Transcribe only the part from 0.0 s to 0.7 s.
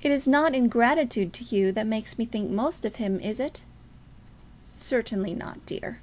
"It is not